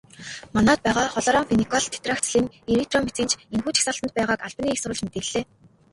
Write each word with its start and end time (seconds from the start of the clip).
Манайд 0.55 0.79
байгаа 0.85 1.07
хлорамфеникол, 1.13 1.85
тетрациклин, 1.93 2.47
эритромицин 2.71 3.27
ч 3.31 3.33
энэхүү 3.53 3.71
жагсаалтад 3.75 4.11
байгааг 4.17 4.39
албаны 4.45 4.69
эх 4.71 4.79
сурвалж 4.81 5.01
мэдээллээ. 5.05 5.43